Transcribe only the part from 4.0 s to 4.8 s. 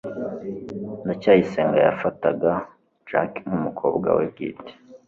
we bwite